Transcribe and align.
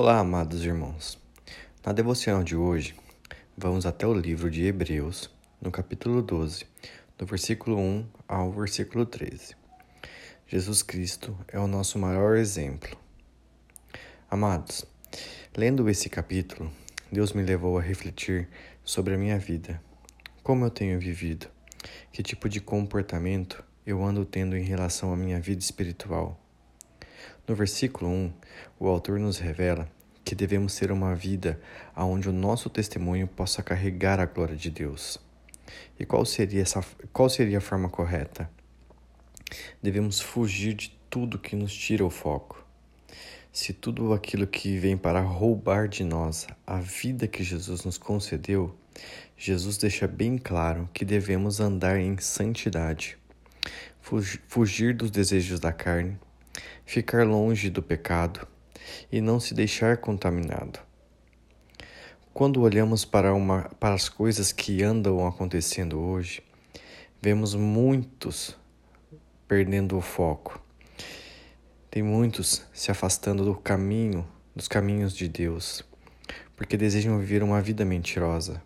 Olá, 0.00 0.20
amados 0.20 0.64
irmãos. 0.64 1.18
Na 1.84 1.92
devocional 1.92 2.44
de 2.44 2.54
hoje, 2.54 2.94
vamos 3.56 3.84
até 3.84 4.06
o 4.06 4.14
livro 4.14 4.48
de 4.48 4.64
Hebreus, 4.64 5.28
no 5.60 5.72
capítulo 5.72 6.22
12, 6.22 6.64
do 7.18 7.26
versículo 7.26 7.76
1 7.76 8.06
ao 8.28 8.52
versículo 8.52 9.04
13. 9.04 9.56
Jesus 10.46 10.84
Cristo 10.84 11.36
é 11.48 11.58
o 11.58 11.66
nosso 11.66 11.98
maior 11.98 12.36
exemplo. 12.36 12.96
Amados, 14.30 14.86
lendo 15.56 15.90
esse 15.90 16.08
capítulo, 16.08 16.70
Deus 17.10 17.32
me 17.32 17.42
levou 17.42 17.76
a 17.76 17.82
refletir 17.82 18.48
sobre 18.84 19.14
a 19.14 19.18
minha 19.18 19.36
vida, 19.36 19.82
como 20.44 20.64
eu 20.64 20.70
tenho 20.70 21.00
vivido, 21.00 21.48
que 22.12 22.22
tipo 22.22 22.48
de 22.48 22.60
comportamento 22.60 23.64
eu 23.84 24.00
ando 24.04 24.24
tendo 24.24 24.56
em 24.56 24.62
relação 24.62 25.12
à 25.12 25.16
minha 25.16 25.40
vida 25.40 25.60
espiritual 25.60 26.40
no 27.48 27.54
versículo 27.54 28.10
1, 28.10 28.32
o 28.78 28.88
autor 28.88 29.18
nos 29.18 29.38
revela 29.38 29.90
que 30.22 30.34
devemos 30.34 30.76
ter 30.76 30.92
uma 30.92 31.14
vida 31.14 31.58
onde 31.96 32.28
o 32.28 32.32
nosso 32.32 32.68
testemunho 32.68 33.26
possa 33.26 33.62
carregar 33.62 34.20
a 34.20 34.26
glória 34.26 34.54
de 34.54 34.70
Deus. 34.70 35.18
E 35.98 36.04
qual 36.04 36.26
seria, 36.26 36.60
essa, 36.60 36.84
qual 37.10 37.30
seria 37.30 37.56
a 37.56 37.62
forma 37.62 37.88
correta? 37.88 38.50
Devemos 39.82 40.20
fugir 40.20 40.74
de 40.74 40.90
tudo 41.08 41.38
que 41.38 41.56
nos 41.56 41.74
tira 41.74 42.04
o 42.04 42.10
foco. 42.10 42.62
Se 43.50 43.72
tudo 43.72 44.12
aquilo 44.12 44.46
que 44.46 44.76
vem 44.76 44.96
para 44.96 45.20
roubar 45.20 45.88
de 45.88 46.04
nós 46.04 46.46
a 46.66 46.78
vida 46.78 47.26
que 47.26 47.42
Jesus 47.42 47.84
nos 47.84 47.96
concedeu, 47.96 48.76
Jesus 49.38 49.78
deixa 49.78 50.06
bem 50.06 50.36
claro 50.36 50.88
que 50.92 51.04
devemos 51.04 51.60
andar 51.60 51.98
em 51.98 52.18
santidade, 52.18 53.16
fugir 54.46 54.94
dos 54.94 55.10
desejos 55.10 55.58
da 55.58 55.72
carne, 55.72 56.18
ficar 56.88 57.26
longe 57.26 57.68
do 57.68 57.82
pecado 57.82 58.48
e 59.12 59.20
não 59.20 59.38
se 59.38 59.52
deixar 59.52 59.98
contaminado. 59.98 60.80
Quando 62.32 62.62
olhamos 62.62 63.04
para, 63.04 63.34
uma, 63.34 63.64
para 63.78 63.94
as 63.94 64.08
coisas 64.08 64.52
que 64.52 64.82
andam 64.82 65.26
acontecendo 65.26 66.00
hoje, 66.00 66.42
vemos 67.20 67.54
muitos 67.54 68.56
perdendo 69.46 69.98
o 69.98 70.00
foco. 70.00 70.58
Tem 71.90 72.02
muitos 72.02 72.64
se 72.72 72.90
afastando 72.90 73.44
do 73.44 73.54
caminho, 73.54 74.26
dos 74.56 74.66
caminhos 74.66 75.14
de 75.14 75.28
Deus, 75.28 75.84
porque 76.56 76.74
desejam 76.74 77.18
viver 77.18 77.42
uma 77.42 77.60
vida 77.60 77.84
mentirosa. 77.84 78.62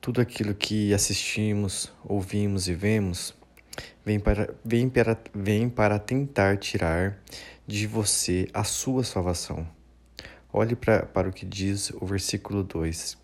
Tudo 0.00 0.20
aquilo 0.20 0.52
que 0.52 0.92
assistimos, 0.92 1.92
ouvimos 2.02 2.66
e 2.66 2.74
vemos 2.74 3.32
vem 4.04 4.20
para, 4.20 4.54
vem 4.64 4.88
para, 4.88 5.18
vem 5.34 5.68
para 5.68 5.98
tentar 5.98 6.58
tirar 6.58 7.18
de 7.66 7.86
você 7.86 8.48
a 8.52 8.62
sua 8.62 9.02
salvação. 9.02 9.66
Olhe 10.52 10.76
pra, 10.76 11.06
para 11.06 11.28
o 11.28 11.32
que 11.32 11.46
diz 11.46 11.90
o 11.90 12.06
versículo 12.06 12.62
2. 12.62 13.16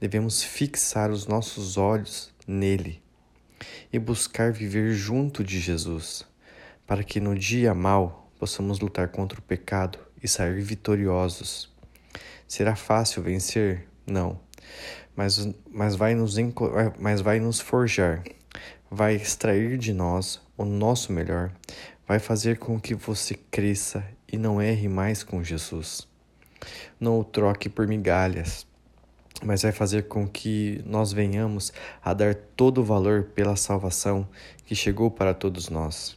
Devemos 0.00 0.42
fixar 0.42 1.10
os 1.10 1.26
nossos 1.26 1.76
olhos 1.76 2.32
nele 2.46 3.02
e 3.92 3.98
buscar 3.98 4.52
viver 4.52 4.92
junto 4.92 5.42
de 5.42 5.58
Jesus, 5.60 6.26
para 6.86 7.02
que 7.02 7.20
no 7.20 7.34
dia 7.34 7.72
mal 7.72 8.30
possamos 8.38 8.80
lutar 8.80 9.08
contra 9.08 9.38
o 9.38 9.42
pecado 9.42 9.98
e 10.22 10.28
sair 10.28 10.60
vitoriosos. 10.60 11.72
Será 12.46 12.76
fácil 12.76 13.22
vencer? 13.22 13.88
Não, 14.06 14.38
mas, 15.16 15.48
mas, 15.70 15.94
vai, 15.94 16.14
nos, 16.14 16.36
mas 16.98 17.20
vai 17.20 17.40
nos 17.40 17.60
forjar 17.60 18.22
vai 18.94 19.16
extrair 19.16 19.76
de 19.76 19.92
nós 19.92 20.40
o 20.56 20.64
nosso 20.64 21.12
melhor, 21.12 21.50
vai 22.06 22.20
fazer 22.20 22.58
com 22.58 22.78
que 22.78 22.94
você 22.94 23.34
cresça 23.34 24.04
e 24.32 24.38
não 24.38 24.62
erre 24.62 24.88
mais 24.88 25.24
com 25.24 25.42
Jesus. 25.42 26.06
Não 27.00 27.18
o 27.18 27.24
troque 27.24 27.68
por 27.68 27.88
migalhas, 27.88 28.64
mas 29.42 29.62
vai 29.62 29.72
fazer 29.72 30.06
com 30.06 30.28
que 30.28 30.80
nós 30.86 31.12
venhamos 31.12 31.72
a 32.04 32.14
dar 32.14 32.36
todo 32.36 32.82
o 32.82 32.84
valor 32.84 33.24
pela 33.34 33.56
salvação 33.56 34.28
que 34.64 34.76
chegou 34.76 35.10
para 35.10 35.34
todos 35.34 35.68
nós 35.68 36.16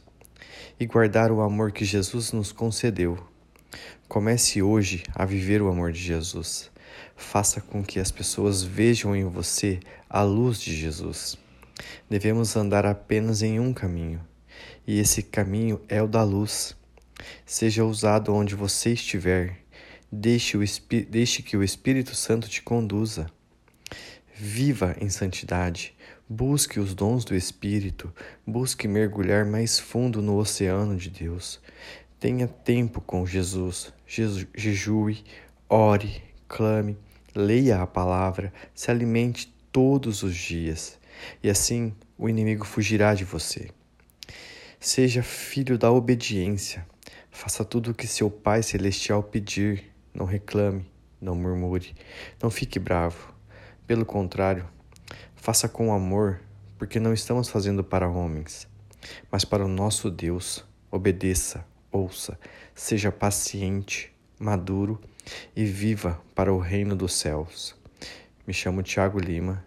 e 0.78 0.86
guardar 0.86 1.32
o 1.32 1.40
amor 1.40 1.72
que 1.72 1.84
Jesus 1.84 2.30
nos 2.30 2.52
concedeu. 2.52 3.18
Comece 4.06 4.62
hoje 4.62 5.02
a 5.12 5.24
viver 5.24 5.60
o 5.60 5.68
amor 5.68 5.90
de 5.90 5.98
Jesus. 5.98 6.70
Faça 7.16 7.60
com 7.60 7.82
que 7.82 7.98
as 7.98 8.12
pessoas 8.12 8.62
vejam 8.62 9.16
em 9.16 9.24
você 9.24 9.80
a 10.08 10.22
luz 10.22 10.60
de 10.60 10.74
Jesus. 10.74 11.36
Devemos 12.08 12.56
andar 12.56 12.86
apenas 12.86 13.42
em 13.42 13.60
um 13.60 13.72
caminho, 13.72 14.20
e 14.86 14.98
esse 14.98 15.22
caminho 15.22 15.80
é 15.88 16.02
o 16.02 16.08
da 16.08 16.22
luz. 16.22 16.76
Seja 17.44 17.84
usado 17.84 18.34
onde 18.34 18.54
você 18.54 18.92
estiver, 18.92 19.58
deixe, 20.10 20.56
o, 20.56 20.60
deixe 21.08 21.42
que 21.42 21.56
o 21.56 21.62
Espírito 21.62 22.14
Santo 22.14 22.48
te 22.48 22.62
conduza. 22.62 23.26
Viva 24.34 24.96
em 25.00 25.10
santidade, 25.10 25.94
busque 26.28 26.78
os 26.78 26.94
dons 26.94 27.24
do 27.24 27.34
Espírito, 27.34 28.12
busque 28.46 28.86
mergulhar 28.86 29.44
mais 29.44 29.78
fundo 29.78 30.22
no 30.22 30.36
oceano 30.36 30.96
de 30.96 31.10
Deus. 31.10 31.60
Tenha 32.20 32.46
tempo 32.46 33.00
com 33.00 33.26
Jesus, 33.26 33.92
jejue, 34.06 35.24
ore, 35.68 36.22
clame, 36.46 36.96
leia 37.34 37.82
a 37.82 37.86
palavra, 37.86 38.52
se 38.74 38.90
alimente 38.90 39.52
todos 39.72 40.22
os 40.22 40.34
dias 40.34 40.97
e 41.42 41.50
assim 41.50 41.94
o 42.16 42.28
inimigo 42.28 42.64
fugirá 42.64 43.14
de 43.14 43.24
você. 43.24 43.70
Seja 44.80 45.22
filho 45.22 45.76
da 45.76 45.90
obediência, 45.90 46.86
faça 47.30 47.64
tudo 47.64 47.90
o 47.90 47.94
que 47.94 48.06
seu 48.06 48.30
Pai 48.30 48.62
Celestial 48.62 49.22
pedir, 49.22 49.92
não 50.14 50.24
reclame, 50.24 50.86
não 51.20 51.34
murmure, 51.34 51.94
não 52.42 52.50
fique 52.50 52.78
bravo. 52.78 53.34
Pelo 53.86 54.04
contrário, 54.04 54.68
faça 55.34 55.68
com 55.68 55.92
amor, 55.92 56.40
porque 56.78 57.00
não 57.00 57.12
estamos 57.12 57.48
fazendo 57.48 57.82
para 57.82 58.08
homens, 58.08 58.68
mas 59.30 59.44
para 59.44 59.64
o 59.64 59.68
nosso 59.68 60.10
Deus. 60.10 60.64
Obedeça, 60.90 61.66
ouça, 61.92 62.38
seja 62.74 63.12
paciente, 63.12 64.10
maduro 64.38 65.00
e 65.54 65.64
viva 65.64 66.20
para 66.34 66.52
o 66.52 66.58
reino 66.58 66.96
dos 66.96 67.14
céus. 67.14 67.76
Me 68.46 68.54
chamo 68.54 68.82
Tiago 68.82 69.18
Lima 69.18 69.66